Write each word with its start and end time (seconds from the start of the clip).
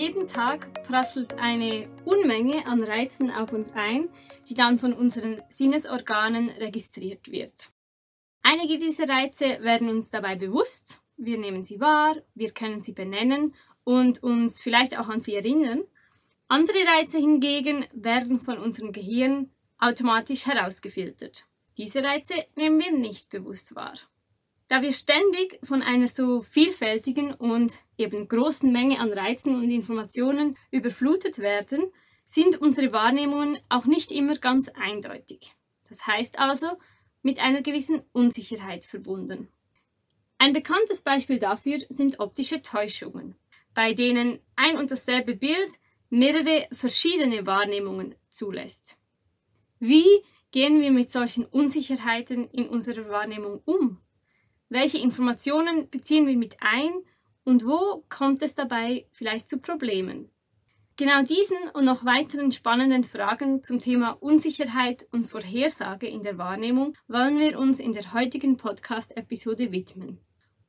Jeden 0.00 0.26
Tag 0.26 0.82
prasselt 0.84 1.34
eine 1.34 1.86
Unmenge 2.06 2.64
an 2.66 2.82
Reizen 2.82 3.30
auf 3.30 3.52
uns 3.52 3.70
ein, 3.74 4.08
die 4.48 4.54
dann 4.54 4.78
von 4.78 4.94
unseren 4.94 5.42
Sinnesorganen 5.50 6.48
registriert 6.48 7.30
wird. 7.30 7.70
Einige 8.40 8.78
dieser 8.78 9.10
Reize 9.10 9.58
werden 9.60 9.90
uns 9.90 10.10
dabei 10.10 10.36
bewusst, 10.36 11.02
wir 11.18 11.36
nehmen 11.36 11.64
sie 11.64 11.80
wahr, 11.80 12.16
wir 12.34 12.50
können 12.52 12.80
sie 12.80 12.92
benennen 12.92 13.54
und 13.84 14.22
uns 14.22 14.58
vielleicht 14.58 14.98
auch 14.98 15.10
an 15.10 15.20
sie 15.20 15.34
erinnern. 15.34 15.82
Andere 16.48 16.78
Reize 16.86 17.18
hingegen 17.18 17.84
werden 17.92 18.38
von 18.38 18.56
unserem 18.56 18.92
Gehirn 18.92 19.50
automatisch 19.76 20.46
herausgefiltert. 20.46 21.44
Diese 21.76 22.02
Reize 22.02 22.46
nehmen 22.56 22.80
wir 22.80 22.92
nicht 22.92 23.28
bewusst 23.28 23.74
wahr. 23.74 23.92
Da 24.70 24.82
wir 24.82 24.92
ständig 24.92 25.58
von 25.64 25.82
einer 25.82 26.06
so 26.06 26.42
vielfältigen 26.42 27.34
und 27.34 27.72
eben 27.98 28.28
großen 28.28 28.70
Menge 28.70 29.00
an 29.00 29.12
Reizen 29.12 29.56
und 29.56 29.68
Informationen 29.68 30.56
überflutet 30.70 31.40
werden, 31.40 31.90
sind 32.24 32.60
unsere 32.60 32.92
Wahrnehmungen 32.92 33.58
auch 33.68 33.86
nicht 33.86 34.12
immer 34.12 34.36
ganz 34.36 34.68
eindeutig. 34.68 35.56
Das 35.88 36.06
heißt 36.06 36.38
also, 36.38 36.68
mit 37.22 37.40
einer 37.40 37.62
gewissen 37.62 38.04
Unsicherheit 38.12 38.84
verbunden. 38.84 39.48
Ein 40.38 40.52
bekanntes 40.52 41.02
Beispiel 41.02 41.40
dafür 41.40 41.78
sind 41.88 42.20
optische 42.20 42.62
Täuschungen, 42.62 43.34
bei 43.74 43.92
denen 43.92 44.38
ein 44.54 44.78
und 44.78 44.92
dasselbe 44.92 45.34
Bild 45.34 45.80
mehrere 46.10 46.68
verschiedene 46.70 47.44
Wahrnehmungen 47.44 48.14
zulässt. 48.28 48.96
Wie 49.80 50.06
gehen 50.52 50.80
wir 50.80 50.92
mit 50.92 51.10
solchen 51.10 51.44
Unsicherheiten 51.44 52.48
in 52.50 52.68
unserer 52.68 53.08
Wahrnehmung 53.08 53.62
um? 53.64 54.00
Welche 54.72 54.98
Informationen 54.98 55.90
beziehen 55.90 56.28
wir 56.28 56.36
mit 56.36 56.56
ein 56.60 56.92
und 57.42 57.66
wo 57.66 58.04
kommt 58.08 58.40
es 58.40 58.54
dabei 58.54 59.04
vielleicht 59.10 59.48
zu 59.48 59.58
Problemen? 59.58 60.30
Genau 60.96 61.24
diesen 61.24 61.56
und 61.74 61.84
noch 61.86 62.04
weiteren 62.04 62.52
spannenden 62.52 63.02
Fragen 63.02 63.64
zum 63.64 63.80
Thema 63.80 64.12
Unsicherheit 64.20 65.08
und 65.10 65.26
Vorhersage 65.26 66.06
in 66.06 66.22
der 66.22 66.38
Wahrnehmung 66.38 66.96
wollen 67.08 67.40
wir 67.40 67.58
uns 67.58 67.80
in 67.80 67.94
der 67.94 68.12
heutigen 68.14 68.56
Podcast-Episode 68.56 69.72
widmen. 69.72 70.20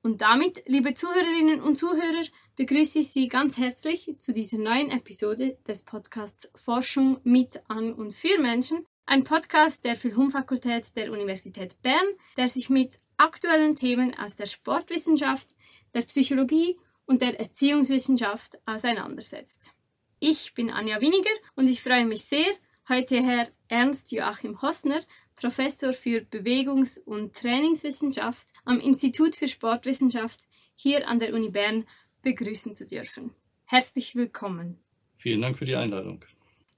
Und 0.02 0.22
damit, 0.22 0.64
liebe 0.66 0.96
Zuhörerinnen 0.96 1.62
und 1.62 1.76
Zuhörer, 1.76 2.26
begrüße 2.56 3.00
ich 3.00 3.12
Sie 3.12 3.28
ganz 3.28 3.60
herzlich 3.60 4.16
zu 4.18 4.34
dieser 4.34 4.58
neuen 4.58 4.90
Episode 4.90 5.60
des 5.68 5.84
Podcasts 5.84 6.50
Forschung 6.56 7.20
mit, 7.24 7.62
an 7.68 7.94
und 7.94 8.16
für 8.16 8.42
Menschen, 8.42 8.84
ein 9.06 9.24
Podcast 9.24 9.86
der 9.86 9.96
Philhum-Fakultät 9.96 10.96
der 10.96 11.12
Universität 11.12 11.80
Bern, 11.84 12.08
der 12.38 12.48
sich 12.48 12.70
mit 12.72 13.00
aktuellen 13.22 13.76
Themen 13.76 14.18
aus 14.18 14.36
der 14.36 14.48
Sportwissenschaft, 14.48 15.56
der 15.94 16.02
Psychologie 16.02 16.80
und 17.06 17.22
der 17.22 17.40
Erziehungswissenschaft 17.40 18.58
auseinandersetzt. 18.66 19.76
Ich 20.20 20.56
bin 20.56 20.72
Anja 20.72 21.00
Winiger 21.02 21.30
und 21.56 21.68
ich 21.68 21.84
freue 21.84 22.06
mich 22.06 22.26
sehr, 22.26 22.52
heute 22.90 23.22
Herr 23.22 23.48
Ernst 23.68 24.12
Joachim 24.12 24.60
Hossner, 24.64 25.02
Professor 25.36 25.94
für 25.94 26.22
Bewegungs- 26.22 26.98
und 26.98 27.36
Trainingswissenschaft 27.36 28.54
am 28.66 28.80
Institut 28.80 29.36
für 29.36 29.48
Sportwissenschaft 29.48 30.48
hier 30.76 31.08
an 31.08 31.20
der 31.20 31.36
Uni 31.36 31.50
Bern 31.50 31.86
begrüßen 32.24 32.74
zu 32.74 32.88
dürfen. 32.88 33.36
Herzlich 33.66 34.16
willkommen. 34.16 34.80
Vielen 35.16 35.42
Dank 35.42 35.60
für 35.60 35.66
die 35.66 35.76
Einladung. 35.76 36.26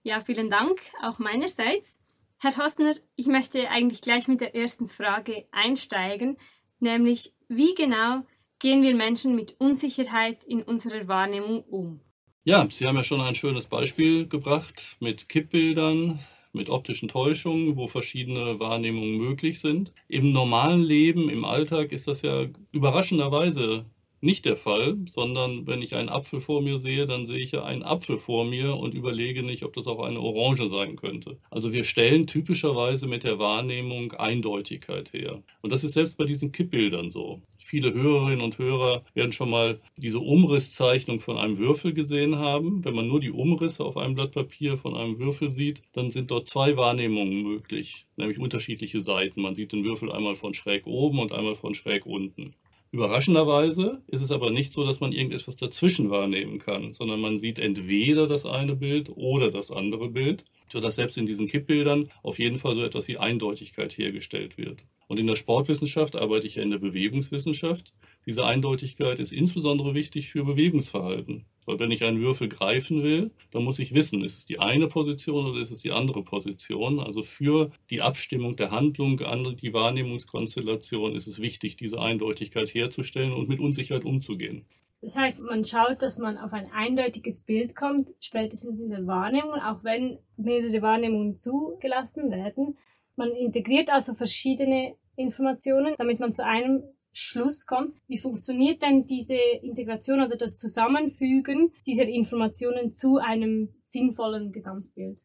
Ja, 0.04 0.20
vielen 0.20 0.50
Dank 0.50 0.78
auch 1.02 1.20
meinerseits. 1.20 2.02
Herr 2.44 2.58
Hossner, 2.58 2.92
ich 3.16 3.28
möchte 3.28 3.70
eigentlich 3.70 4.02
gleich 4.02 4.28
mit 4.28 4.42
der 4.42 4.54
ersten 4.54 4.86
Frage 4.86 5.46
einsteigen, 5.54 6.36
nämlich 6.82 7.32
wie 7.48 7.74
genau 7.74 8.24
gehen 8.60 8.82
wir 8.82 8.94
Menschen 8.96 9.34
mit 9.34 9.56
Unsicherheit 9.60 10.44
in 10.44 10.62
unserer 10.62 11.08
Wahrnehmung 11.08 11.64
um? 11.64 12.02
Ja, 12.44 12.68
Sie 12.70 12.86
haben 12.86 12.98
ja 12.98 13.06
schon 13.06 13.22
ein 13.22 13.36
schönes 13.36 13.68
Beispiel 13.68 14.28
gebracht 14.28 14.98
mit 15.00 15.30
Kippbildern, 15.30 16.20
mit 16.52 16.70
optischen 16.70 17.08
Täuschungen, 17.08 17.78
wo 17.78 17.88
verschiedene 17.88 18.60
Wahrnehmungen 18.60 19.16
möglich 19.16 19.62
sind. 19.62 19.94
Im 20.10 20.34
normalen 20.34 20.82
Leben, 20.82 21.30
im 21.30 21.46
Alltag 21.46 21.94
ist 21.94 22.10
das 22.10 22.24
ja 22.24 22.48
überraschenderweise 22.74 23.86
nicht 24.24 24.46
der 24.46 24.56
Fall, 24.56 24.98
sondern 25.06 25.68
wenn 25.68 25.82
ich 25.82 25.96
einen 25.96 26.10
Apfel 26.10 26.40
vor 26.40 26.62
mir 26.62 26.80
sehe, 26.80 27.06
dann 27.06 27.26
sehe 27.26 27.40
ich 27.40 27.52
ja 27.52 27.64
einen 27.64 27.84
Apfel 27.84 28.18
vor 28.18 28.46
mir 28.46 28.76
und 28.78 28.94
überlege 28.94 29.44
nicht, 29.44 29.64
ob 29.64 29.74
das 29.74 29.86
auch 29.88 30.00
eine 30.00 30.22
Orange 30.22 30.70
sein 30.70 30.96
könnte. 30.96 31.38
Also 31.52 31.74
wir 31.74 31.84
stellen 31.84 32.26
typischerweise 32.26 33.08
mit 33.08 33.24
der 33.24 33.38
Wahrnehmung 33.38 34.14
Eindeutigkeit 34.14 35.12
her. 35.14 35.44
Und 35.62 35.74
das 35.74 35.84
ist 35.84 35.94
selbst 35.94 36.18
bei 36.18 36.26
diesen 36.26 36.52
Kippbildern 36.52 37.12
so. 37.12 37.42
Viele 37.60 37.94
Hörerinnen 37.94 38.42
und 38.42 38.58
Hörer 38.58 39.04
werden 39.14 39.32
schon 39.34 39.50
mal 39.50 39.80
diese 39.98 40.20
Umrisszeichnung 40.20 41.20
von 41.20 41.38
einem 41.38 41.58
Würfel 41.58 41.94
gesehen 41.94 42.38
haben. 42.38 42.84
Wenn 42.86 42.96
man 42.96 43.08
nur 43.08 43.20
die 43.20 43.32
Umrisse 43.32 43.84
auf 43.84 43.98
einem 43.98 44.16
Blatt 44.16 44.32
Papier 44.32 44.78
von 44.78 44.96
einem 44.96 45.20
Würfel 45.20 45.52
sieht, 45.52 45.82
dann 45.92 46.12
sind 46.12 46.32
dort 46.32 46.48
zwei 46.48 46.78
Wahrnehmungen 46.78 47.44
möglich, 47.44 48.06
nämlich 48.16 48.40
unterschiedliche 48.40 49.02
Seiten. 49.02 49.42
Man 49.42 49.56
sieht 49.56 49.74
den 49.74 49.84
Würfel 49.84 50.12
einmal 50.12 50.36
von 50.36 50.54
schräg 50.54 50.88
oben 50.88 51.20
und 51.20 51.34
einmal 51.34 51.56
von 51.56 51.76
schräg 51.76 52.06
unten. 52.06 52.54
Überraschenderweise 52.94 54.04
ist 54.06 54.22
es 54.22 54.32
aber 54.32 54.52
nicht 54.52 54.72
so, 54.72 54.86
dass 54.86 55.00
man 55.00 55.14
irgendetwas 55.14 55.56
dazwischen 55.56 56.12
wahrnehmen 56.12 56.60
kann, 56.60 56.94
sondern 56.94 57.22
man 57.22 57.40
sieht 57.40 57.58
entweder 57.58 58.28
das 58.28 58.46
eine 58.46 58.76
Bild 58.76 59.10
oder 59.16 59.50
das 59.50 59.72
andere 59.72 60.10
Bild, 60.10 60.46
sodass 60.72 60.98
selbst 60.98 61.18
in 61.18 61.26
diesen 61.26 61.48
Kippbildern 61.48 62.12
auf 62.22 62.38
jeden 62.38 62.60
Fall 62.60 62.76
so 62.76 62.84
etwas 62.84 63.08
wie 63.08 63.18
Eindeutigkeit 63.18 63.98
hergestellt 63.98 64.60
wird. 64.60 64.86
Und 65.08 65.20
in 65.20 65.26
der 65.26 65.38
Sportwissenschaft 65.38 66.16
arbeite 66.16 66.46
ich 66.46 66.54
ja 66.54 66.62
in 66.62 66.70
der 66.70 66.78
Bewegungswissenschaft. 66.78 67.96
Diese 68.28 68.46
Eindeutigkeit 68.46 69.20
ist 69.20 69.32
insbesondere 69.32 69.96
wichtig 69.96 70.30
für 70.30 70.44
Bewegungsverhalten. 70.44 71.46
Weil 71.66 71.80
wenn 71.80 71.92
ich 71.92 72.04
einen 72.04 72.22
Würfel 72.22 72.50
greifen 72.50 73.04
will, 73.04 73.32
dann 73.52 73.64
muss 73.64 73.80
ich 73.80 73.94
wissen, 73.94 74.24
ist 74.24 74.38
es 74.38 74.46
die 74.46 74.60
eine 74.60 74.88
Position 74.88 75.46
oder 75.46 75.62
ist 75.62 75.72
es 75.72 75.82
die 75.82 75.92
andere 75.92 76.24
Position. 76.24 77.00
Also 77.00 77.24
für 77.24 77.72
die 77.90 78.02
Abstimmung 78.02 78.56
der 78.56 78.72
Handlung 78.72 79.20
an 79.22 79.56
die 79.56 79.74
Wahrnehmungskonstellation 79.74 81.16
ist 81.16 81.28
es 81.28 81.42
wichtig, 81.42 81.78
diese 81.78 82.02
Eindeutigkeit 82.02 82.74
herzustellen 82.74 83.34
und 83.34 83.50
mit 83.50 83.60
Unsicherheit 83.60 84.06
umzugehen. 84.06 84.66
Das 85.02 85.18
heißt, 85.18 85.44
man 85.44 85.66
schaut, 85.66 86.02
dass 86.02 86.18
man 86.18 86.38
auf 86.38 86.54
ein 86.54 86.72
eindeutiges 86.72 87.42
Bild 87.42 87.76
kommt, 87.76 88.12
spätestens 88.22 88.80
in 88.80 88.90
der 88.90 89.06
Wahrnehmung, 89.06 89.56
auch 89.56 89.84
wenn 89.84 90.18
mehrere 90.38 90.82
Wahrnehmungen 90.82 91.36
zugelassen 91.36 92.32
werden. 92.32 92.78
Man 93.18 93.32
integriert 93.32 93.92
also 93.92 94.14
verschiedene 94.14 94.96
Informationen, 95.18 95.94
damit 95.98 96.22
man 96.22 96.32
zu 96.32 96.46
einem 96.46 96.84
Schluss 97.14 97.66
kommt. 97.66 97.94
Wie 98.08 98.18
funktioniert 98.18 98.82
denn 98.82 99.06
diese 99.06 99.36
Integration 99.62 100.22
oder 100.22 100.36
das 100.36 100.58
Zusammenfügen 100.58 101.72
dieser 101.86 102.08
Informationen 102.08 102.94
zu 102.94 103.18
einem 103.18 103.70
sinnvollen 103.84 104.52
Gesamtbild? 104.52 105.22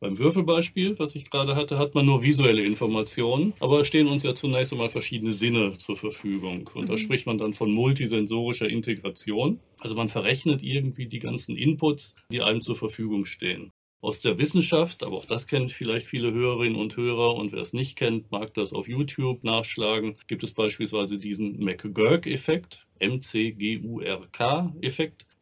Beim 0.00 0.18
Würfelbeispiel, 0.18 0.98
was 0.98 1.14
ich 1.14 1.30
gerade 1.30 1.56
hatte, 1.56 1.78
hat 1.78 1.94
man 1.94 2.04
nur 2.04 2.22
visuelle 2.22 2.62
Informationen, 2.62 3.54
aber 3.60 3.80
es 3.80 3.86
stehen 3.86 4.06
uns 4.06 4.22
ja 4.22 4.34
zunächst 4.34 4.72
einmal 4.72 4.90
verschiedene 4.90 5.32
Sinne 5.32 5.78
zur 5.78 5.96
Verfügung. 5.96 6.68
Und 6.74 6.84
mhm. 6.84 6.88
da 6.88 6.98
spricht 6.98 7.26
man 7.26 7.38
dann 7.38 7.54
von 7.54 7.72
multisensorischer 7.72 8.68
Integration. 8.68 9.60
Also 9.78 9.94
man 9.94 10.08
verrechnet 10.08 10.62
irgendwie 10.62 11.06
die 11.06 11.20
ganzen 11.20 11.56
Inputs, 11.56 12.16
die 12.30 12.42
einem 12.42 12.60
zur 12.60 12.76
Verfügung 12.76 13.24
stehen 13.24 13.72
aus 14.04 14.20
der 14.20 14.38
Wissenschaft, 14.38 15.02
aber 15.02 15.16
auch 15.16 15.24
das 15.24 15.46
kennen 15.46 15.68
vielleicht 15.68 16.06
viele 16.06 16.32
Hörerinnen 16.32 16.78
und 16.78 16.96
Hörer 16.96 17.34
und 17.36 17.52
wer 17.52 17.62
es 17.62 17.72
nicht 17.72 17.96
kennt, 17.96 18.30
mag 18.30 18.52
das 18.54 18.72
auf 18.72 18.86
YouTube 18.86 19.42
nachschlagen. 19.44 20.16
Gibt 20.26 20.44
es 20.44 20.52
beispielsweise 20.52 21.18
diesen 21.18 21.64
McGurk-Effekt, 21.64 22.86
M-C-G-U-R-K-Effekt, 22.98 23.66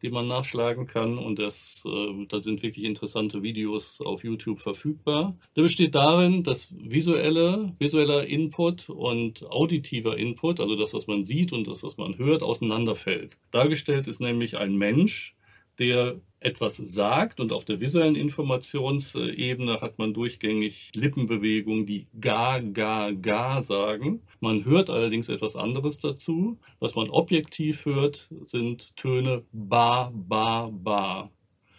den 0.01 0.13
man 0.13 0.27
nachschlagen 0.27 0.87
kann 0.87 1.17
und 1.17 1.39
das, 1.39 1.83
äh, 1.85 2.25
da 2.27 2.41
sind 2.41 2.63
wirklich 2.63 2.85
interessante 2.85 3.43
Videos 3.43 4.01
auf 4.01 4.23
YouTube 4.23 4.59
verfügbar. 4.59 5.37
Der 5.55 5.61
besteht 5.63 5.95
darin, 5.95 6.43
dass 6.43 6.75
visuelle, 6.77 7.73
visueller 7.79 8.25
Input 8.25 8.89
und 8.89 9.45
auditiver 9.49 10.17
Input, 10.17 10.59
also 10.59 10.75
das, 10.75 10.93
was 10.93 11.07
man 11.07 11.23
sieht 11.23 11.53
und 11.53 11.67
das, 11.67 11.83
was 11.83 11.97
man 11.97 12.17
hört, 12.17 12.43
auseinanderfällt. 12.43 13.37
Dargestellt 13.51 14.07
ist 14.07 14.19
nämlich 14.19 14.57
ein 14.57 14.75
Mensch, 14.75 15.35
der 15.79 16.19
etwas 16.43 16.77
sagt 16.77 17.39
und 17.39 17.51
auf 17.51 17.65
der 17.65 17.79
visuellen 17.79 18.15
Informationsebene 18.15 19.81
hat 19.81 19.97
man 19.97 20.13
durchgängig 20.13 20.91
Lippenbewegungen, 20.93 21.85
die 21.85 22.07
ga, 22.19 22.59
ga, 22.59 23.11
ga 23.11 23.61
sagen. 23.61 24.21
Man 24.39 24.65
hört 24.65 24.89
allerdings 24.89 25.29
etwas 25.29 25.55
anderes 25.55 25.99
dazu. 25.99 26.59
Was 26.79 26.95
man 26.95 27.09
objektiv 27.09 27.85
hört, 27.85 28.29
sind 28.43 28.95
Töne 28.97 29.43
ba, 29.51 30.11
ba, 30.13 30.69
ba. 30.71 31.31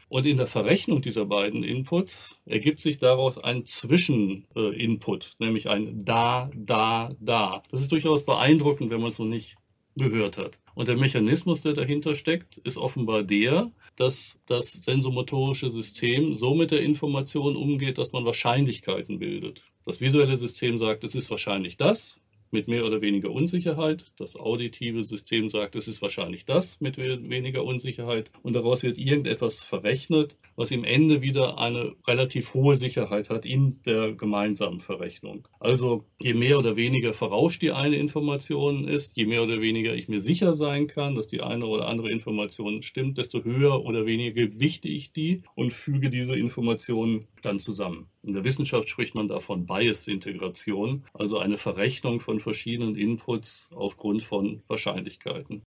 Und 0.09 0.27
in 0.27 0.37
der 0.37 0.47
Verrechnung 0.47 1.03
dieser 1.03 1.27
beiden 1.27 1.65
Inputs 1.65 2.41
ergibt 2.47 2.81
sich 2.81 2.99
daraus 2.99 3.37
ein 3.37 3.67
Zwischeninput, 3.67 5.33
nämlich 5.39 5.69
ein 5.69 6.05
da, 6.05 6.51
da, 6.55 7.11
da. 7.21 7.63
Das 7.71 7.81
ist 7.81 7.91
durchaus 7.91 8.25
beeindruckend, 8.25 8.91
wenn 8.91 9.01
man 9.01 9.11
es 9.11 9.19
noch 9.19 9.27
nicht 9.27 9.57
gehört 9.97 10.39
hat. 10.39 10.61
Und 10.75 10.89
der 10.89 10.97
Mechanismus, 10.97 11.61
der 11.61 11.73
dahinter 11.73 12.15
steckt, 12.15 12.59
ist 12.59 12.77
offenbar 12.77 13.23
der, 13.23 13.71
dass 13.97 14.41
das 14.47 14.73
sensomotorische 14.73 15.71
System 15.71 16.35
so 16.35 16.55
mit 16.55 16.73
der 16.73 16.83
Information 16.83 17.57
umgeht, 17.57 17.99
dass 17.99 18.13
man 18.13 18.25
Wahrscheinlichkeiten 18.25 19.19
bildet. 19.19 19.63
Das 19.85 20.01
visuelle 20.01 20.37
System 20.37 20.79
sagt, 20.79 21.05
es 21.05 21.15
ist 21.15 21.31
wahrscheinlich 21.31 21.77
das. 21.77 22.21
Mit 22.55 22.69
mehr 22.69 22.87
oder 22.87 23.03
weniger 23.03 23.31
Unsicherheit. 23.31 24.07
Das 24.17 24.37
auditive 24.37 25.05
System 25.05 25.51
sagt, 25.51 25.77
es 25.77 25.89
ist 25.89 26.01
wahrscheinlich 26.01 26.47
das 26.47 26.81
mit 26.81 26.97
weniger 26.97 27.65
Unsicherheit. 27.65 28.31
Und 28.43 28.55
daraus 28.55 28.83
wird 28.83 28.97
irgendetwas 28.97 29.63
verrechnet, 29.63 30.39
was 30.57 30.71
im 30.71 30.85
Ende 30.85 31.21
wieder 31.21 31.59
eine 31.59 31.93
relativ 32.07 32.55
hohe 32.55 32.77
Sicherheit 32.77 33.29
hat 33.29 33.45
in 33.45 33.83
der 33.83 34.13
gemeinsamen 34.13 34.81
Verrechnung. 34.81 35.47
Also 35.61 36.05
je 36.19 36.33
mehr 36.33 36.59
oder 36.59 36.77
weniger 36.77 37.13
verrauscht 37.13 37.61
die 37.61 37.73
eine 37.73 37.97
Information 37.97 38.87
ist, 38.89 39.17
je 39.17 39.27
mehr 39.27 39.43
oder 39.43 39.61
weniger 39.61 39.95
ich 39.95 40.09
mir 40.09 40.21
sicher 40.21 40.55
sein 40.55 40.87
kann, 40.87 41.17
dass 41.17 41.27
die 41.27 41.43
eine 41.43 41.67
oder 41.67 41.89
andere 41.89 42.11
Information 42.11 42.83
stimmt, 42.83 43.19
desto 43.19 43.43
höher 43.43 43.85
oder 43.85 44.07
weniger 44.07 44.47
gewichte 44.47 44.89
ich 44.89 45.13
die 45.13 45.43
und 45.57 45.73
füge 45.73 46.09
diese 46.09 46.37
Informationen 46.37 47.27
dann 47.43 47.59
zusammen. 47.59 48.07
In 48.23 48.33
der 48.33 48.45
Wissenschaft 48.45 48.89
spricht 48.89 49.15
man 49.15 49.29
davon 49.29 49.67
Bias-Integration, 49.67 51.05
also 51.13 51.39
eine 51.39 51.59
Verrechnung 51.59 52.21
von 52.21 52.41
verschiedenen 52.45 52.97
Inputs 52.97 53.71
aufgrund 53.75 54.23
von 54.23 54.63
Wahrscheinlichkeiten. 54.69 55.65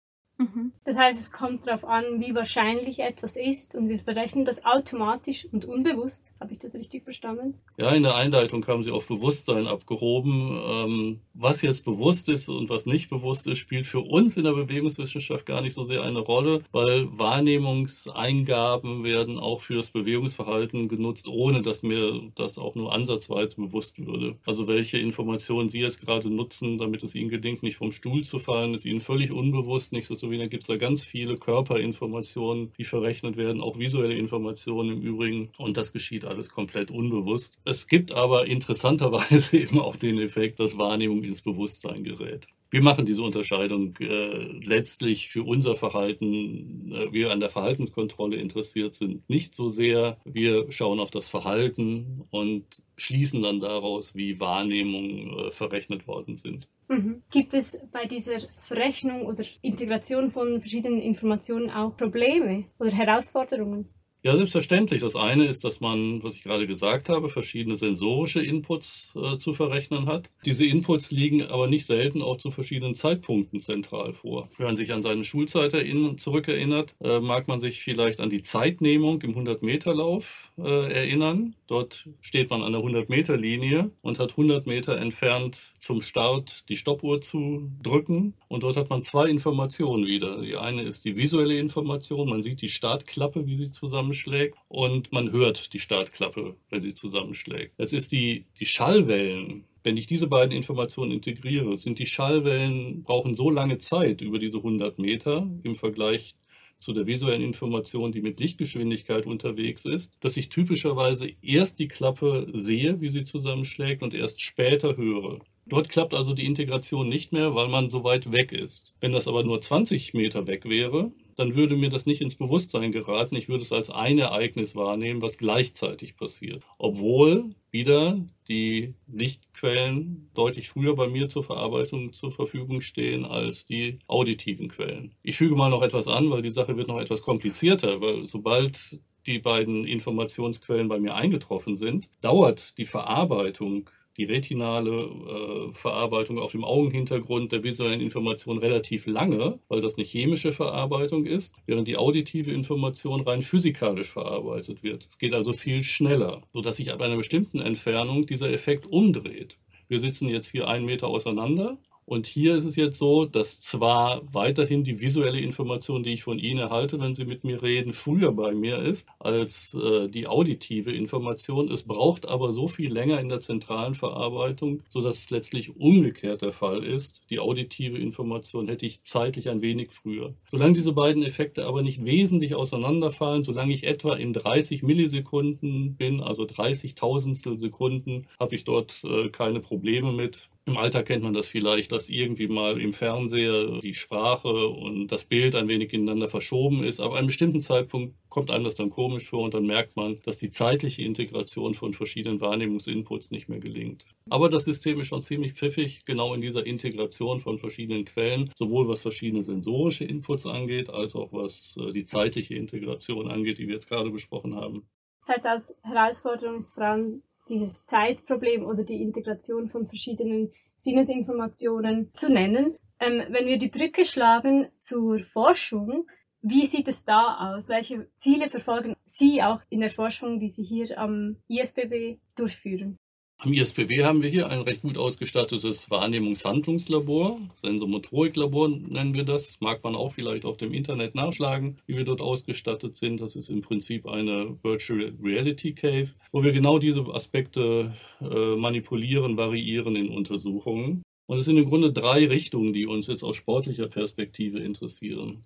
Mhm. 0.44 0.72
Das 0.84 0.96
heißt, 0.96 1.18
es 1.18 1.32
kommt 1.32 1.66
darauf 1.66 1.84
an, 1.84 2.20
wie 2.20 2.34
wahrscheinlich 2.34 3.00
etwas 3.00 3.36
ist 3.36 3.74
und 3.74 3.88
wir 3.88 3.98
berechnen 3.98 4.44
das 4.44 4.64
automatisch 4.64 5.46
und 5.52 5.64
unbewusst. 5.64 6.32
Habe 6.40 6.52
ich 6.52 6.58
das 6.58 6.74
richtig 6.74 7.04
verstanden? 7.04 7.54
Ja, 7.78 7.90
in 7.90 8.02
der 8.02 8.14
Einleitung 8.14 8.66
haben 8.66 8.82
Sie 8.84 8.90
auf 8.90 9.08
Bewusstsein 9.08 9.66
abgehoben. 9.66 10.60
Ähm, 10.68 11.20
was 11.32 11.62
jetzt 11.62 11.84
bewusst 11.84 12.28
ist 12.28 12.48
und 12.48 12.68
was 12.68 12.86
nicht 12.86 13.10
bewusst 13.10 13.46
ist, 13.46 13.58
spielt 13.58 13.86
für 13.86 14.00
uns 14.00 14.36
in 14.36 14.44
der 14.44 14.52
Bewegungswissenschaft 14.52 15.46
gar 15.46 15.62
nicht 15.62 15.74
so 15.74 15.82
sehr 15.82 16.02
eine 16.02 16.20
Rolle, 16.20 16.62
weil 16.72 17.06
Wahrnehmungseingaben 17.18 19.04
werden 19.04 19.38
auch 19.38 19.60
fürs 19.60 19.90
Bewegungsverhalten 19.90 20.88
genutzt, 20.88 21.26
ohne 21.28 21.62
dass 21.62 21.82
mir 21.82 22.30
das 22.34 22.58
auch 22.58 22.74
nur 22.74 22.92
ansatzweise 22.92 23.56
bewusst 23.56 24.04
würde. 24.04 24.36
Also 24.46 24.68
welche 24.68 24.98
Informationen 24.98 25.68
Sie 25.68 25.80
jetzt 25.80 26.00
gerade 26.00 26.28
nutzen, 26.30 26.78
damit 26.78 27.02
es 27.02 27.14
Ihnen 27.14 27.30
gelingt, 27.30 27.62
nicht 27.62 27.76
vom 27.76 27.92
Stuhl 27.92 28.22
zu 28.24 28.38
fallen, 28.38 28.74
ist 28.74 28.84
Ihnen 28.84 29.00
völlig 29.00 29.32
unbewusst, 29.32 29.92
nichtsdestotrotz 29.92 30.33
Slowenien 30.34 30.50
gibt 30.50 30.64
es 30.64 30.66
da 30.66 30.76
ganz 30.76 31.04
viele 31.04 31.36
Körperinformationen, 31.36 32.72
die 32.76 32.84
verrechnet 32.84 33.36
werden, 33.36 33.60
auch 33.60 33.78
visuelle 33.78 34.14
Informationen 34.14 34.96
im 34.96 35.02
Übrigen. 35.02 35.50
Und 35.58 35.76
das 35.76 35.92
geschieht 35.92 36.24
alles 36.24 36.50
komplett 36.50 36.90
unbewusst. 36.90 37.58
Es 37.64 37.86
gibt 37.86 38.12
aber 38.12 38.46
interessanterweise 38.46 39.56
eben 39.56 39.78
auch 39.78 39.96
den 39.96 40.18
Effekt, 40.18 40.58
dass 40.58 40.76
Wahrnehmung 40.76 41.22
ins 41.22 41.40
Bewusstsein 41.40 42.02
gerät. 42.02 42.48
Wir 42.74 42.82
machen 42.82 43.06
diese 43.06 43.22
Unterscheidung 43.22 43.96
äh, 44.00 44.48
letztlich 44.66 45.28
für 45.28 45.44
unser 45.44 45.76
Verhalten, 45.76 46.90
äh, 46.90 47.12
wir 47.12 47.30
an 47.30 47.38
der 47.38 47.48
Verhaltenskontrolle 47.48 48.34
interessiert 48.34 48.96
sind, 48.96 49.30
nicht 49.30 49.54
so 49.54 49.68
sehr. 49.68 50.16
Wir 50.24 50.72
schauen 50.72 50.98
auf 50.98 51.12
das 51.12 51.28
Verhalten 51.28 52.24
und 52.30 52.82
schließen 52.96 53.44
dann 53.44 53.60
daraus, 53.60 54.16
wie 54.16 54.40
Wahrnehmungen 54.40 55.38
äh, 55.38 55.50
verrechnet 55.52 56.08
worden 56.08 56.34
sind. 56.34 56.66
Mhm. 56.88 57.22
Gibt 57.30 57.54
es 57.54 57.78
bei 57.92 58.06
dieser 58.06 58.38
Verrechnung 58.58 59.26
oder 59.26 59.44
Integration 59.62 60.32
von 60.32 60.58
verschiedenen 60.58 61.00
Informationen 61.00 61.70
auch 61.70 61.96
Probleme 61.96 62.64
oder 62.80 62.90
Herausforderungen? 62.90 63.88
Ja, 64.26 64.34
selbstverständlich. 64.34 65.02
Das 65.02 65.16
eine 65.16 65.44
ist, 65.44 65.64
dass 65.64 65.80
man, 65.80 66.22
was 66.22 66.36
ich 66.36 66.44
gerade 66.44 66.66
gesagt 66.66 67.10
habe, 67.10 67.28
verschiedene 67.28 67.76
sensorische 67.76 68.42
Inputs 68.42 69.14
äh, 69.22 69.36
zu 69.36 69.52
verrechnen 69.52 70.06
hat. 70.06 70.32
Diese 70.46 70.64
Inputs 70.64 71.10
liegen 71.10 71.42
aber 71.42 71.66
nicht 71.66 71.84
selten 71.84 72.22
auch 72.22 72.38
zu 72.38 72.50
verschiedenen 72.50 72.94
Zeitpunkten 72.94 73.60
zentral 73.60 74.14
vor. 74.14 74.48
Wenn 74.56 74.64
man 74.64 74.76
sich 74.76 74.94
an 74.94 75.02
seine 75.02 75.24
Schulzeit 75.24 75.72
zurückerinnert, 76.16 76.94
äh, 77.02 77.20
mag 77.20 77.48
man 77.48 77.60
sich 77.60 77.82
vielleicht 77.82 78.18
an 78.20 78.30
die 78.30 78.40
Zeitnehmung 78.40 79.20
im 79.20 79.34
100-Meter-Lauf 79.34 80.52
äh, 80.56 80.90
erinnern. 80.90 81.54
Dort 81.66 82.08
steht 82.22 82.48
man 82.48 82.62
an 82.62 82.72
der 82.72 82.80
100-Meter-Linie 82.80 83.90
und 84.00 84.18
hat 84.18 84.30
100 84.30 84.66
Meter 84.66 84.96
entfernt 84.96 85.74
zum 85.80 86.00
Start 86.00 86.66
die 86.70 86.76
Stoppuhr 86.76 87.20
zu 87.20 87.70
drücken. 87.82 88.32
Und 88.48 88.62
dort 88.62 88.78
hat 88.78 88.88
man 88.88 89.02
zwei 89.02 89.28
Informationen 89.28 90.06
wieder. 90.06 90.40
Die 90.40 90.56
eine 90.56 90.82
ist 90.82 91.04
die 91.04 91.16
visuelle 91.16 91.58
Information. 91.58 92.30
Man 92.30 92.42
sieht 92.42 92.62
die 92.62 92.68
Startklappe, 92.68 93.46
wie 93.46 93.56
sie 93.56 93.70
zusammen 93.70 94.13
zusammenschlägt 94.14 94.56
und 94.68 95.12
man 95.12 95.32
hört 95.32 95.72
die 95.72 95.78
Startklappe, 95.78 96.56
wenn 96.70 96.82
sie 96.82 96.94
zusammenschlägt. 96.94 97.74
Jetzt 97.78 97.92
ist 97.92 98.12
die, 98.12 98.46
die 98.58 98.66
Schallwellen, 98.66 99.64
wenn 99.82 99.96
ich 99.96 100.06
diese 100.06 100.28
beiden 100.28 100.56
Informationen 100.56 101.12
integriere, 101.12 101.76
sind 101.76 101.98
die 101.98 102.06
Schallwellen, 102.06 103.02
brauchen 103.02 103.34
so 103.34 103.50
lange 103.50 103.78
Zeit 103.78 104.22
über 104.22 104.38
diese 104.38 104.58
100 104.58 104.98
Meter 104.98 105.48
im 105.62 105.74
Vergleich 105.74 106.36
zu 106.78 106.92
der 106.92 107.06
visuellen 107.06 107.42
Information, 107.42 108.12
die 108.12 108.20
mit 108.20 108.40
Lichtgeschwindigkeit 108.40 109.26
unterwegs 109.26 109.84
ist, 109.84 110.16
dass 110.20 110.36
ich 110.36 110.48
typischerweise 110.48 111.30
erst 111.40 111.78
die 111.78 111.88
Klappe 111.88 112.46
sehe, 112.52 113.00
wie 113.00 113.10
sie 113.10 113.24
zusammenschlägt 113.24 114.02
und 114.02 114.12
erst 114.12 114.42
später 114.42 114.96
höre. 114.96 115.40
Dort 115.66 115.88
klappt 115.88 116.12
also 116.12 116.34
die 116.34 116.44
Integration 116.44 117.08
nicht 117.08 117.32
mehr, 117.32 117.54
weil 117.54 117.68
man 117.68 117.88
so 117.88 118.04
weit 118.04 118.32
weg 118.32 118.52
ist. 118.52 118.92
Wenn 119.00 119.12
das 119.12 119.28
aber 119.28 119.44
nur 119.44 119.62
20 119.62 120.12
Meter 120.12 120.46
weg 120.46 120.68
wäre, 120.68 121.10
dann 121.36 121.54
würde 121.54 121.76
mir 121.76 121.90
das 121.90 122.06
nicht 122.06 122.20
ins 122.20 122.36
Bewusstsein 122.36 122.92
geraten. 122.92 123.36
Ich 123.36 123.48
würde 123.48 123.62
es 123.62 123.72
als 123.72 123.90
ein 123.90 124.18
Ereignis 124.18 124.76
wahrnehmen, 124.76 125.22
was 125.22 125.38
gleichzeitig 125.38 126.16
passiert. 126.16 126.62
Obwohl 126.78 127.54
wieder 127.70 128.24
die 128.48 128.94
Lichtquellen 129.12 130.30
deutlich 130.34 130.68
früher 130.68 130.94
bei 130.94 131.08
mir 131.08 131.28
zur 131.28 131.42
Verarbeitung 131.42 132.12
zur 132.12 132.30
Verfügung 132.30 132.80
stehen 132.80 133.24
als 133.24 133.64
die 133.64 133.98
auditiven 134.06 134.68
Quellen. 134.68 135.14
Ich 135.22 135.36
füge 135.36 135.56
mal 135.56 135.70
noch 135.70 135.82
etwas 135.82 136.06
an, 136.06 136.30
weil 136.30 136.42
die 136.42 136.50
Sache 136.50 136.76
wird 136.76 136.88
noch 136.88 137.00
etwas 137.00 137.22
komplizierter, 137.22 138.00
weil 138.00 138.26
sobald 138.26 139.00
die 139.26 139.38
beiden 139.38 139.86
Informationsquellen 139.86 140.88
bei 140.88 141.00
mir 141.00 141.14
eingetroffen 141.14 141.76
sind, 141.76 142.08
dauert 142.20 142.78
die 142.78 142.84
Verarbeitung 142.84 143.90
die 144.16 144.24
retinale 144.24 144.90
äh, 144.90 145.72
Verarbeitung 145.72 146.38
auf 146.38 146.52
dem 146.52 146.64
Augenhintergrund 146.64 147.52
der 147.52 147.64
visuellen 147.64 148.00
Information 148.00 148.58
relativ 148.58 149.06
lange, 149.06 149.58
weil 149.68 149.80
das 149.80 149.96
eine 149.96 150.04
chemische 150.04 150.52
Verarbeitung 150.52 151.26
ist, 151.26 151.54
während 151.66 151.88
die 151.88 151.96
auditive 151.96 152.50
Information 152.50 153.22
rein 153.22 153.42
physikalisch 153.42 154.12
verarbeitet 154.12 154.82
wird. 154.82 155.06
Es 155.10 155.18
geht 155.18 155.34
also 155.34 155.52
viel 155.52 155.82
schneller, 155.82 156.42
sodass 156.52 156.76
sich 156.76 156.92
ab 156.92 157.00
einer 157.00 157.16
bestimmten 157.16 157.60
Entfernung 157.60 158.26
dieser 158.26 158.50
Effekt 158.52 158.86
umdreht. 158.86 159.58
Wir 159.88 160.00
sitzen 160.00 160.28
jetzt 160.28 160.50
hier 160.50 160.68
einen 160.68 160.86
Meter 160.86 161.08
auseinander 161.08 161.78
und 162.06 162.26
hier 162.26 162.54
ist 162.54 162.64
es 162.64 162.76
jetzt 162.76 162.98
so, 162.98 163.24
dass 163.24 163.60
zwar 163.60 164.22
weiterhin 164.32 164.84
die 164.84 165.00
visuelle 165.00 165.40
Information, 165.40 166.02
die 166.02 166.12
ich 166.12 166.22
von 166.22 166.38
Ihnen 166.38 166.60
erhalte, 166.60 167.00
wenn 167.00 167.14
Sie 167.14 167.24
mit 167.24 167.44
mir 167.44 167.62
reden, 167.62 167.94
früher 167.94 168.32
bei 168.32 168.52
mir 168.52 168.78
ist 168.80 169.08
als 169.18 169.74
äh, 169.74 170.08
die 170.08 170.26
auditive 170.26 170.92
Information. 170.92 171.70
Es 171.70 171.84
braucht 171.84 172.28
aber 172.28 172.52
so 172.52 172.68
viel 172.68 172.92
länger 172.92 173.20
in 173.20 173.30
der 173.30 173.40
zentralen 173.40 173.94
Verarbeitung, 173.94 174.82
sodass 174.88 175.16
es 175.16 175.30
letztlich 175.30 175.76
umgekehrt 175.76 176.42
der 176.42 176.52
Fall 176.52 176.84
ist. 176.84 177.22
Die 177.30 177.38
auditive 177.38 177.96
Information 177.96 178.68
hätte 178.68 178.84
ich 178.84 179.02
zeitlich 179.02 179.48
ein 179.48 179.62
wenig 179.62 179.90
früher. 179.90 180.34
Solange 180.50 180.74
diese 180.74 180.92
beiden 180.92 181.22
Effekte 181.22 181.64
aber 181.64 181.82
nicht 181.82 182.04
wesentlich 182.04 182.54
auseinanderfallen, 182.54 183.44
solange 183.44 183.72
ich 183.72 183.84
etwa 183.84 184.14
in 184.14 184.34
30 184.34 184.82
Millisekunden 184.82 185.94
bin, 185.94 186.20
also 186.20 186.44
30 186.44 186.94
Tausendstel 186.94 187.58
Sekunden, 187.58 188.26
habe 188.38 188.54
ich 188.54 188.64
dort 188.64 189.02
äh, 189.04 189.30
keine 189.30 189.60
Probleme 189.60 190.12
mit. 190.12 190.50
Im 190.66 190.78
Alter 190.78 191.02
kennt 191.02 191.22
man 191.22 191.34
das 191.34 191.48
vielleicht, 191.48 191.92
dass 191.92 192.08
irgendwie 192.08 192.48
mal 192.48 192.80
im 192.80 192.94
Fernseher 192.94 193.80
die 193.82 193.92
Sprache 193.92 194.68
und 194.68 195.08
das 195.08 195.24
Bild 195.24 195.54
ein 195.56 195.68
wenig 195.68 195.92
ineinander 195.92 196.26
verschoben 196.26 196.82
ist. 196.82 197.00
Aber 197.00 197.12
an 197.12 197.18
einem 197.18 197.26
bestimmten 197.26 197.60
Zeitpunkt 197.60 198.14
kommt 198.30 198.50
einem 198.50 198.64
das 198.64 198.74
dann 198.74 198.88
komisch 198.88 199.28
vor 199.28 199.42
und 199.42 199.52
dann 199.52 199.66
merkt 199.66 199.94
man, 199.96 200.16
dass 200.24 200.38
die 200.38 200.48
zeitliche 200.48 201.02
Integration 201.02 201.74
von 201.74 201.92
verschiedenen 201.92 202.40
Wahrnehmungsinputs 202.40 203.30
nicht 203.30 203.50
mehr 203.50 203.60
gelingt. 203.60 204.06
Aber 204.30 204.48
das 204.48 204.64
System 204.64 204.98
ist 205.00 205.08
schon 205.08 205.20
ziemlich 205.20 205.52
pfiffig, 205.52 206.02
genau 206.06 206.32
in 206.32 206.40
dieser 206.40 206.64
Integration 206.64 207.40
von 207.40 207.58
verschiedenen 207.58 208.06
Quellen, 208.06 208.50
sowohl 208.56 208.88
was 208.88 209.02
verschiedene 209.02 209.44
sensorische 209.44 210.04
Inputs 210.04 210.46
angeht, 210.46 210.88
als 210.88 211.14
auch 211.14 211.30
was 211.32 211.76
äh, 211.76 211.92
die 211.92 212.04
zeitliche 212.04 212.54
Integration 212.54 213.30
angeht, 213.30 213.58
die 213.58 213.66
wir 213.66 213.74
jetzt 213.74 213.88
gerade 213.88 214.10
besprochen 214.10 214.56
haben. 214.56 214.88
Das 215.26 215.36
heißt, 215.36 215.46
als 215.46 215.78
Herausforderung 215.82 216.56
ist 216.56 216.72
vor 216.74 216.84
allem 216.84 217.22
dieses 217.48 217.84
Zeitproblem 217.84 218.64
oder 218.64 218.84
die 218.84 219.02
Integration 219.02 219.68
von 219.68 219.86
verschiedenen 219.86 220.52
Sinnesinformationen 220.76 222.10
zu 222.14 222.30
nennen. 222.30 222.76
Ähm, 223.00 223.22
wenn 223.30 223.46
wir 223.46 223.58
die 223.58 223.68
Brücke 223.68 224.04
schlagen 224.04 224.68
zur 224.80 225.20
Forschung, 225.20 226.06
wie 226.40 226.66
sieht 226.66 226.88
es 226.88 227.04
da 227.04 227.54
aus? 227.54 227.68
Welche 227.68 228.08
Ziele 228.16 228.48
verfolgen 228.48 228.94
Sie 229.04 229.42
auch 229.42 229.62
in 229.70 229.80
der 229.80 229.90
Forschung, 229.90 230.40
die 230.40 230.50
Sie 230.50 230.62
hier 230.62 230.98
am 230.98 231.36
ISBB 231.48 232.18
durchführen? 232.36 232.98
Am 233.38 233.52
ISBW 233.52 234.04
haben 234.04 234.22
wir 234.22 234.30
hier 234.30 234.48
ein 234.48 234.62
recht 234.62 234.82
gut 234.82 234.96
ausgestattetes 234.96 235.90
Wahrnehmungshandlungslabor, 235.90 237.40
Sensomotoriklabor 237.60 238.68
nennen 238.68 239.12
wir 239.12 239.24
das. 239.24 239.60
Mag 239.60 239.82
man 239.84 239.96
auch 239.96 240.12
vielleicht 240.12 240.44
auf 240.44 240.56
dem 240.56 240.72
Internet 240.72 241.14
nachschlagen, 241.14 241.78
wie 241.86 241.96
wir 241.96 242.04
dort 242.04 242.20
ausgestattet 242.20 242.96
sind. 242.96 243.20
Das 243.20 243.36
ist 243.36 243.50
im 243.50 243.60
Prinzip 243.60 244.06
eine 244.06 244.56
Virtual 244.62 245.12
Reality 245.22 245.74
Cave, 245.74 246.10
wo 246.32 246.42
wir 246.42 246.52
genau 246.52 246.78
diese 246.78 247.02
Aspekte 247.12 247.92
äh, 248.20 248.56
manipulieren, 248.56 249.36
variieren 249.36 249.96
in 249.96 250.08
Untersuchungen. 250.08 251.02
Und 251.26 251.38
es 251.38 251.44
sind 251.44 251.56
im 251.56 251.68
Grunde 251.68 251.92
drei 251.92 252.26
Richtungen, 252.26 252.72
die 252.72 252.86
uns 252.86 253.08
jetzt 253.08 253.24
aus 253.24 253.36
sportlicher 253.36 253.88
Perspektive 253.88 254.60
interessieren. 254.60 255.42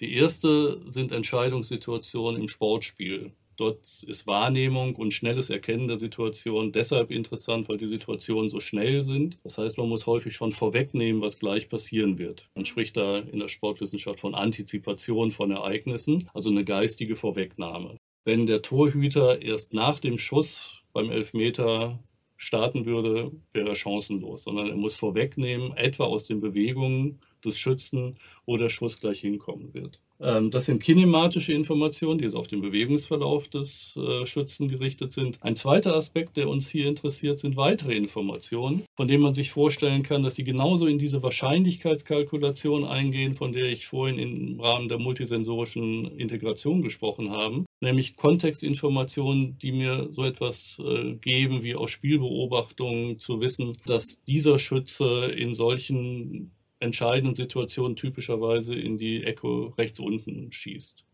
Die 0.00 0.14
erste 0.14 0.80
sind 0.88 1.12
Entscheidungssituationen 1.12 2.40
im 2.40 2.48
Sportspiel. 2.48 3.32
Dort 3.60 4.04
ist 4.04 4.26
Wahrnehmung 4.26 4.96
und 4.96 5.12
schnelles 5.12 5.50
Erkennen 5.50 5.86
der 5.86 5.98
Situation 5.98 6.72
deshalb 6.72 7.10
interessant, 7.10 7.68
weil 7.68 7.76
die 7.76 7.88
Situationen 7.88 8.48
so 8.48 8.58
schnell 8.58 9.04
sind. 9.04 9.38
Das 9.44 9.58
heißt, 9.58 9.76
man 9.76 9.90
muss 9.90 10.06
häufig 10.06 10.34
schon 10.34 10.50
vorwegnehmen, 10.50 11.20
was 11.20 11.38
gleich 11.38 11.68
passieren 11.68 12.18
wird. 12.18 12.48
Man 12.54 12.64
spricht 12.64 12.96
da 12.96 13.18
in 13.18 13.38
der 13.38 13.48
Sportwissenschaft 13.48 14.18
von 14.18 14.34
Antizipation 14.34 15.30
von 15.30 15.50
Ereignissen, 15.50 16.26
also 16.32 16.48
eine 16.48 16.64
geistige 16.64 17.16
Vorwegnahme. 17.16 17.96
Wenn 18.24 18.46
der 18.46 18.62
Torhüter 18.62 19.42
erst 19.42 19.74
nach 19.74 20.00
dem 20.00 20.16
Schuss 20.16 20.80
beim 20.94 21.10
Elfmeter 21.10 22.02
starten 22.38 22.86
würde, 22.86 23.30
wäre 23.52 23.68
er 23.68 23.76
chancenlos, 23.76 24.44
sondern 24.44 24.68
er 24.68 24.76
muss 24.76 24.96
vorwegnehmen, 24.96 25.76
etwa 25.76 26.04
aus 26.04 26.26
den 26.26 26.40
Bewegungen 26.40 27.20
des 27.44 27.58
Schützen, 27.58 28.16
wo 28.46 28.56
der 28.56 28.70
Schuss 28.70 29.00
gleich 29.00 29.20
hinkommen 29.20 29.74
wird. 29.74 30.00
Ähm, 30.20 30.50
das 30.50 30.66
sind 30.66 30.82
kinematische 30.82 31.52
Informationen, 31.52 32.18
die 32.18 32.28
auf 32.28 32.48
den 32.48 32.60
Bewegungsverlauf 32.60 33.48
des 33.48 33.96
äh, 33.96 34.26
Schützen 34.26 34.68
gerichtet 34.68 35.12
sind. 35.12 35.38
Ein 35.42 35.56
zweiter 35.56 35.96
Aspekt, 35.96 36.36
der 36.36 36.48
uns 36.48 36.68
hier 36.68 36.86
interessiert, 36.86 37.40
sind 37.40 37.56
weitere 37.56 37.94
Informationen, 37.94 38.84
von 38.96 39.08
denen 39.08 39.22
man 39.22 39.34
sich 39.34 39.50
vorstellen 39.50 40.02
kann, 40.02 40.22
dass 40.22 40.34
sie 40.34 40.44
genauso 40.44 40.86
in 40.86 40.98
diese 40.98 41.22
Wahrscheinlichkeitskalkulation 41.22 42.84
eingehen, 42.84 43.34
von 43.34 43.52
der 43.52 43.66
ich 43.66 43.86
vorhin 43.86 44.18
im 44.18 44.60
Rahmen 44.60 44.88
der 44.88 44.98
multisensorischen 44.98 46.18
Integration 46.18 46.82
gesprochen 46.82 47.30
habe, 47.30 47.64
nämlich 47.80 48.16
Kontextinformationen, 48.16 49.58
die 49.58 49.72
mir 49.72 50.08
so 50.10 50.24
etwas 50.24 50.80
äh, 50.84 51.14
geben, 51.14 51.62
wie 51.62 51.74
aus 51.74 51.90
Spielbeobachtungen 51.90 53.18
zu 53.18 53.40
wissen, 53.40 53.76
dass 53.86 54.22
dieser 54.24 54.58
Schütze 54.58 55.26
in 55.36 55.54
solchen 55.54 56.52
entscheidenden 56.80 57.34
Situationen 57.34 57.96
typischerweise 57.96 58.74
in 58.74 58.98
die 58.98 59.22
Ecke 59.22 59.72
rechts 59.78 60.00
unten 60.00 60.50
schießt. 60.50 61.04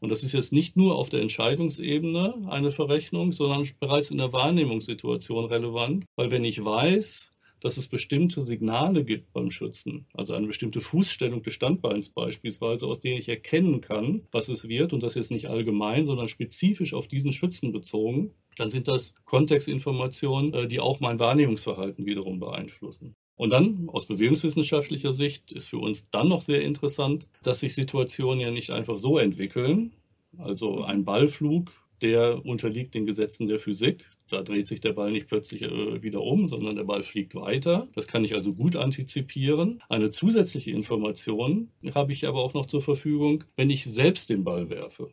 Und 0.00 0.10
das 0.10 0.22
ist 0.22 0.32
jetzt 0.32 0.52
nicht 0.52 0.76
nur 0.76 0.96
auf 0.96 1.08
der 1.08 1.20
Entscheidungsebene 1.20 2.42
eine 2.48 2.70
Verrechnung, 2.70 3.32
sondern 3.32 3.68
bereits 3.80 4.10
in 4.10 4.18
der 4.18 4.32
Wahrnehmungssituation 4.32 5.46
relevant, 5.46 6.04
weil 6.16 6.30
wenn 6.30 6.44
ich 6.44 6.64
weiß, 6.64 7.30
dass 7.60 7.76
es 7.76 7.88
bestimmte 7.88 8.42
Signale 8.42 9.04
gibt 9.04 9.32
beim 9.32 9.50
Schützen, 9.50 10.06
also 10.14 10.34
eine 10.34 10.46
bestimmte 10.46 10.80
Fußstellung 10.80 11.42
des 11.42 11.54
Standbeins 11.54 12.08
beispielsweise, 12.10 12.86
aus 12.86 13.00
denen 13.00 13.18
ich 13.18 13.28
erkennen 13.28 13.80
kann, 13.80 14.22
was 14.30 14.48
es 14.48 14.68
wird, 14.68 14.92
und 14.92 15.02
das 15.02 15.16
jetzt 15.16 15.30
nicht 15.30 15.46
allgemein, 15.46 16.06
sondern 16.06 16.28
spezifisch 16.28 16.94
auf 16.94 17.08
diesen 17.08 17.32
Schützen 17.32 17.72
bezogen, 17.72 18.32
dann 18.56 18.70
sind 18.70 18.88
das 18.88 19.14
Kontextinformationen, 19.24 20.54
äh, 20.54 20.68
die 20.68 20.80
auch 20.80 21.00
mein 21.00 21.18
Wahrnehmungsverhalten 21.18 22.06
wiederum 22.06 22.38
beeinflussen. 22.38 23.16
Und 23.38 23.50
dann 23.50 23.88
aus 23.88 24.06
bewegungswissenschaftlicher 24.06 25.14
Sicht 25.14 25.52
ist 25.52 25.68
für 25.68 25.78
uns 25.78 26.10
dann 26.10 26.28
noch 26.28 26.42
sehr 26.42 26.60
interessant, 26.62 27.28
dass 27.44 27.60
sich 27.60 27.72
Situationen 27.72 28.40
ja 28.40 28.50
nicht 28.50 28.70
einfach 28.70 28.98
so 28.98 29.16
entwickeln. 29.16 29.92
Also 30.36 30.82
ein 30.82 31.04
Ballflug, 31.04 31.70
der 32.02 32.44
unterliegt 32.44 32.94
den 32.94 33.06
Gesetzen 33.06 33.46
der 33.46 33.60
Physik. 33.60 34.04
Da 34.28 34.42
dreht 34.42 34.66
sich 34.66 34.80
der 34.80 34.92
Ball 34.92 35.12
nicht 35.12 35.28
plötzlich 35.28 35.62
äh, 35.62 36.02
wieder 36.02 36.20
um, 36.20 36.48
sondern 36.48 36.74
der 36.74 36.84
Ball 36.84 37.04
fliegt 37.04 37.36
weiter. 37.36 37.86
Das 37.94 38.08
kann 38.08 38.24
ich 38.24 38.34
also 38.34 38.52
gut 38.54 38.74
antizipieren. 38.74 39.80
Eine 39.88 40.10
zusätzliche 40.10 40.72
Information 40.72 41.70
habe 41.94 42.12
ich 42.12 42.26
aber 42.26 42.42
auch 42.42 42.54
noch 42.54 42.66
zur 42.66 42.82
Verfügung, 42.82 43.44
wenn 43.54 43.70
ich 43.70 43.84
selbst 43.84 44.30
den 44.30 44.42
Ball 44.42 44.68
werfe 44.68 45.12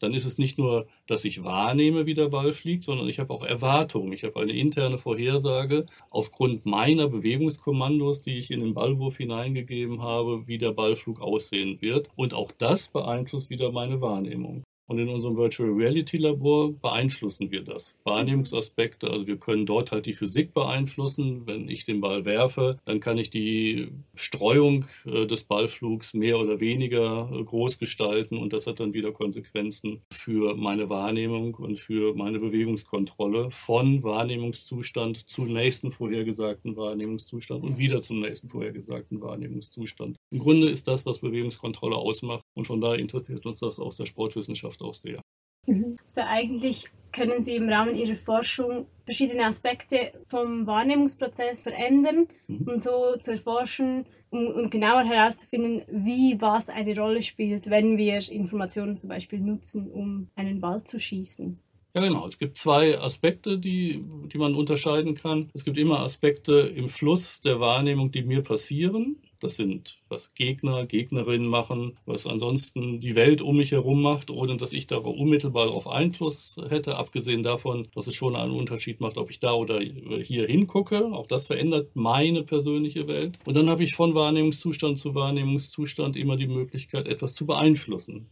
dann 0.00 0.14
ist 0.14 0.24
es 0.24 0.38
nicht 0.38 0.58
nur, 0.58 0.86
dass 1.06 1.24
ich 1.24 1.44
wahrnehme, 1.44 2.06
wie 2.06 2.14
der 2.14 2.28
Ball 2.28 2.52
fliegt, 2.52 2.84
sondern 2.84 3.08
ich 3.08 3.18
habe 3.18 3.32
auch 3.32 3.44
Erwartungen. 3.44 4.12
Ich 4.12 4.24
habe 4.24 4.40
eine 4.40 4.52
interne 4.52 4.98
Vorhersage 4.98 5.86
aufgrund 6.10 6.66
meiner 6.66 7.08
Bewegungskommandos, 7.08 8.22
die 8.22 8.38
ich 8.38 8.50
in 8.50 8.60
den 8.60 8.74
Ballwurf 8.74 9.16
hineingegeben 9.16 10.02
habe, 10.02 10.46
wie 10.46 10.58
der 10.58 10.72
Ballflug 10.72 11.20
aussehen 11.20 11.80
wird. 11.80 12.10
Und 12.16 12.34
auch 12.34 12.52
das 12.52 12.88
beeinflusst 12.88 13.50
wieder 13.50 13.72
meine 13.72 14.00
Wahrnehmung. 14.00 14.64
Und 14.86 14.98
in 14.98 15.08
unserem 15.08 15.36
Virtual 15.36 15.70
Reality 15.70 16.16
Labor 16.16 16.72
beeinflussen 16.72 17.50
wir 17.50 17.62
das. 17.62 17.96
Wahrnehmungsaspekte, 18.04 19.10
also 19.10 19.26
wir 19.26 19.36
können 19.36 19.66
dort 19.66 19.90
halt 19.90 20.06
die 20.06 20.12
Physik 20.12 20.54
beeinflussen. 20.54 21.42
Wenn 21.46 21.68
ich 21.68 21.84
den 21.84 22.00
Ball 22.00 22.24
werfe, 22.24 22.78
dann 22.84 23.00
kann 23.00 23.18
ich 23.18 23.30
die 23.30 23.88
Streuung 24.14 24.84
äh, 25.04 25.26
des 25.26 25.44
Ballflugs 25.44 26.14
mehr 26.14 26.38
oder 26.38 26.60
weniger 26.60 27.30
äh, 27.32 27.42
groß 27.42 27.78
gestalten 27.78 28.38
und 28.38 28.52
das 28.52 28.66
hat 28.66 28.80
dann 28.80 28.92
wieder 28.94 29.12
Konsequenzen 29.12 30.02
für 30.12 30.54
meine 30.56 30.88
Wahrnehmung 30.88 31.54
und 31.54 31.78
für 31.78 32.14
meine 32.14 32.38
Bewegungskontrolle 32.38 33.50
von 33.50 34.02
Wahrnehmungszustand 34.02 35.28
zum 35.28 35.52
nächsten 35.52 35.90
vorhergesagten 35.90 36.76
Wahrnehmungszustand 36.76 37.64
und 37.64 37.78
wieder 37.78 38.02
zum 38.02 38.20
nächsten 38.20 38.48
vorhergesagten 38.48 39.20
Wahrnehmungszustand. 39.20 40.16
Im 40.30 40.38
Grunde 40.38 40.68
ist 40.68 40.86
das, 40.86 41.06
was 41.06 41.18
Bewegungskontrolle 41.18 41.96
ausmacht 41.96 42.44
und 42.54 42.66
von 42.66 42.80
daher 42.80 42.98
interessiert 42.98 43.46
uns 43.46 43.58
das 43.58 43.78
aus 43.78 43.96
der 43.96 44.06
Sportwissenschaft 44.06 44.75
Auch 44.82 44.94
sehr. 44.94 45.20
Mhm. 45.66 45.96
So 46.06 46.22
eigentlich 46.22 46.88
können 47.12 47.42
Sie 47.42 47.56
im 47.56 47.68
Rahmen 47.68 47.94
Ihrer 47.94 48.16
Forschung 48.16 48.86
verschiedene 49.04 49.44
Aspekte 49.44 50.12
vom 50.26 50.66
Wahrnehmungsprozess 50.66 51.62
verändern 51.62 52.28
mhm. 52.46 52.68
und 52.68 52.82
so 52.82 53.16
zu 53.16 53.32
erforschen 53.32 54.06
um, 54.30 54.46
um 54.48 54.70
genauer 54.70 55.04
herauszufinden, 55.04 55.82
wie 55.88 56.40
was 56.40 56.68
eine 56.68 56.98
Rolle 56.98 57.22
spielt, 57.22 57.70
wenn 57.70 57.96
wir 57.96 58.30
Informationen 58.30 58.96
zum 58.96 59.08
Beispiel 59.08 59.40
nutzen, 59.40 59.90
um 59.90 60.28
einen 60.34 60.60
Ball 60.60 60.82
zu 60.84 60.98
schießen. 60.98 61.58
Ja, 61.96 62.02
genau. 62.02 62.26
Es 62.26 62.38
gibt 62.38 62.58
zwei 62.58 63.00
Aspekte, 63.00 63.58
die, 63.58 64.04
die 64.30 64.36
man 64.36 64.54
unterscheiden 64.54 65.14
kann. 65.14 65.48
Es 65.54 65.64
gibt 65.64 65.78
immer 65.78 66.00
Aspekte 66.00 66.52
im 66.52 66.90
Fluss 66.90 67.40
der 67.40 67.58
Wahrnehmung, 67.58 68.10
die 68.12 68.22
mir 68.22 68.42
passieren. 68.42 69.16
Das 69.40 69.56
sind, 69.56 69.98
was 70.10 70.34
Gegner, 70.34 70.84
Gegnerinnen 70.84 71.48
machen, 71.48 71.96
was 72.04 72.26
ansonsten 72.26 73.00
die 73.00 73.14
Welt 73.14 73.40
um 73.40 73.56
mich 73.56 73.72
herum 73.72 74.02
macht, 74.02 74.30
ohne 74.30 74.58
dass 74.58 74.74
ich 74.74 74.86
da 74.86 74.96
unmittelbar 74.96 75.68
darauf 75.68 75.88
Einfluss 75.88 76.56
hätte. 76.68 76.96
Abgesehen 76.96 77.42
davon, 77.42 77.88
dass 77.94 78.06
es 78.06 78.14
schon 78.14 78.36
einen 78.36 78.52
Unterschied 78.52 79.00
macht, 79.00 79.16
ob 79.16 79.30
ich 79.30 79.40
da 79.40 79.54
oder 79.54 79.80
hier 79.80 80.46
hingucke. 80.46 81.06
Auch 81.14 81.26
das 81.26 81.46
verändert 81.46 81.92
meine 81.94 82.42
persönliche 82.42 83.08
Welt. 83.08 83.38
Und 83.46 83.56
dann 83.56 83.70
habe 83.70 83.84
ich 83.84 83.94
von 83.94 84.14
Wahrnehmungszustand 84.14 84.98
zu 84.98 85.14
Wahrnehmungszustand 85.14 86.18
immer 86.18 86.36
die 86.36 86.48
Möglichkeit, 86.48 87.06
etwas 87.06 87.32
zu 87.32 87.46
beeinflussen. 87.46 88.28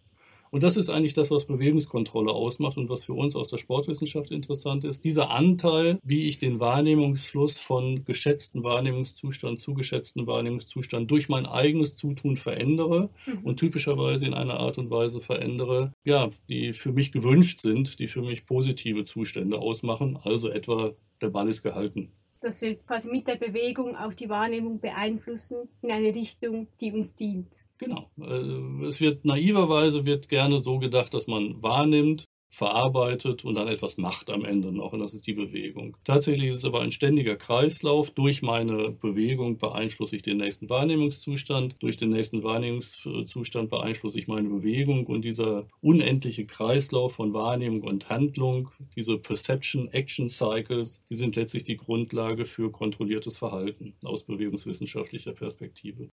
Und 0.54 0.62
das 0.62 0.76
ist 0.76 0.88
eigentlich 0.88 1.14
das, 1.14 1.32
was 1.32 1.46
Bewegungskontrolle 1.46 2.30
ausmacht 2.30 2.76
und 2.76 2.88
was 2.88 3.02
für 3.02 3.14
uns 3.14 3.34
aus 3.34 3.48
der 3.48 3.58
Sportwissenschaft 3.58 4.30
interessant 4.30 4.84
ist. 4.84 5.02
Dieser 5.02 5.32
Anteil, 5.32 5.98
wie 6.04 6.28
ich 6.28 6.38
den 6.38 6.60
Wahrnehmungsfluss 6.60 7.58
von 7.58 8.04
geschätzten 8.04 8.62
Wahrnehmungszustand 8.62 9.58
zu 9.58 9.74
geschätzten 9.74 10.28
Wahrnehmungszustand 10.28 11.10
durch 11.10 11.28
mein 11.28 11.46
eigenes 11.46 11.96
Zutun 11.96 12.36
verändere 12.36 13.10
mhm. 13.26 13.38
und 13.42 13.56
typischerweise 13.56 14.26
in 14.26 14.34
einer 14.34 14.60
Art 14.60 14.78
und 14.78 14.90
Weise 14.90 15.20
verändere, 15.20 15.92
ja, 16.04 16.30
die 16.48 16.72
für 16.72 16.92
mich 16.92 17.10
gewünscht 17.10 17.58
sind, 17.58 17.98
die 17.98 18.06
für 18.06 18.22
mich 18.22 18.46
positive 18.46 19.02
Zustände 19.02 19.58
ausmachen. 19.58 20.20
Also 20.22 20.50
etwa 20.50 20.92
der 21.20 21.30
Ball 21.30 21.48
ist 21.48 21.64
gehalten 21.64 22.12
dass 22.40 22.60
wir 22.60 22.76
quasi 22.76 23.10
mit 23.10 23.26
der 23.26 23.36
Bewegung 23.36 23.96
auch 23.96 24.12
die 24.12 24.28
Wahrnehmung 24.28 24.78
beeinflussen 24.78 25.66
in 25.80 25.90
eine 25.90 26.14
Richtung, 26.14 26.68
die 26.78 26.92
uns 26.92 27.14
dient. 27.14 27.63
Genau. 27.84 28.10
Äh, 28.20 28.86
es 28.86 29.00
wird 29.00 29.24
naiverweise 29.24 30.04
wird 30.04 30.28
gerne 30.28 30.60
so 30.60 30.78
gedacht, 30.78 31.12
dass 31.14 31.26
man 31.26 31.62
wahrnimmt, 31.62 32.24
verarbeitet 32.54 33.44
und 33.44 33.56
dann 33.56 33.66
etwas 33.66 33.98
macht 33.98 34.30
am 34.30 34.44
Ende 34.44 34.70
noch. 34.72 34.92
Und 34.92 35.00
das 35.00 35.12
ist 35.12 35.26
die 35.26 35.32
Bewegung. 35.34 35.96
Tatsächlich 36.04 36.50
ist 36.50 36.56
es 36.56 36.64
aber 36.64 36.82
ein 36.82 36.92
ständiger 36.92 37.36
Kreislauf. 37.36 38.12
Durch 38.12 38.42
meine 38.42 38.90
Bewegung 38.92 39.58
beeinflusse 39.58 40.16
ich 40.16 40.22
den 40.22 40.36
nächsten 40.36 40.70
Wahrnehmungszustand. 40.70 41.76
Durch 41.80 41.96
den 41.96 42.10
nächsten 42.10 42.44
Wahrnehmungszustand 42.44 43.70
beeinflusse 43.70 44.18
ich 44.20 44.28
meine 44.28 44.48
Bewegung. 44.48 45.06
Und 45.06 45.22
dieser 45.22 45.66
unendliche 45.80 46.46
Kreislauf 46.46 47.14
von 47.14 47.34
Wahrnehmung 47.34 47.82
und 47.82 48.08
Handlung, 48.08 48.70
diese 48.94 49.18
Perception 49.18 49.88
Action 49.88 50.28
Cycles, 50.28 51.02
die 51.10 51.16
sind 51.16 51.34
letztlich 51.34 51.64
die 51.64 51.76
Grundlage 51.76 52.44
für 52.44 52.70
kontrolliertes 52.70 53.36
Verhalten 53.38 53.96
aus 54.04 54.24
bewegungswissenschaftlicher 54.24 55.32
Perspektive. 55.32 56.08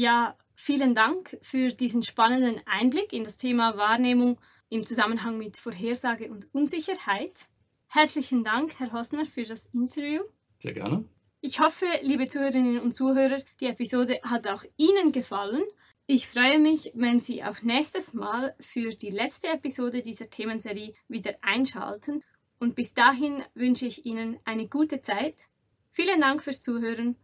Ja, 0.00 0.34
vielen 0.54 0.94
Dank 0.94 1.36
für 1.42 1.68
diesen 1.74 2.00
spannenden 2.00 2.62
Einblick 2.64 3.12
in 3.12 3.22
das 3.22 3.36
Thema 3.36 3.76
Wahrnehmung 3.76 4.40
im 4.70 4.86
Zusammenhang 4.86 5.36
mit 5.36 5.58
Vorhersage 5.58 6.30
und 6.30 6.48
Unsicherheit. 6.54 7.48
Herzlichen 7.86 8.42
Dank, 8.42 8.80
Herr 8.80 8.94
Hosner, 8.94 9.26
für 9.26 9.42
das 9.42 9.66
Interview. 9.74 10.22
Sehr 10.62 10.72
gerne. 10.72 11.04
Ich 11.42 11.60
hoffe, 11.60 11.84
liebe 12.00 12.26
Zuhörerinnen 12.26 12.80
und 12.80 12.94
Zuhörer, 12.94 13.42
die 13.60 13.66
Episode 13.66 14.18
hat 14.22 14.46
auch 14.46 14.64
Ihnen 14.78 15.12
gefallen. 15.12 15.64
Ich 16.06 16.26
freue 16.26 16.58
mich, 16.58 16.92
wenn 16.94 17.20
Sie 17.20 17.44
auch 17.44 17.60
nächstes 17.60 18.14
Mal 18.14 18.54
für 18.58 18.94
die 18.94 19.10
letzte 19.10 19.48
Episode 19.48 20.00
dieser 20.00 20.30
Themenserie 20.30 20.94
wieder 21.08 21.34
einschalten. 21.42 22.24
Und 22.58 22.74
bis 22.74 22.94
dahin 22.94 23.44
wünsche 23.52 23.84
ich 23.84 24.06
Ihnen 24.06 24.38
eine 24.46 24.66
gute 24.66 25.02
Zeit. 25.02 25.50
Vielen 25.90 26.22
Dank 26.22 26.42
fürs 26.42 26.62
Zuhören 26.62 27.16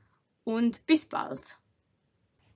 und 0.45 0.85
bis 0.85 1.07
bald. 1.07 1.57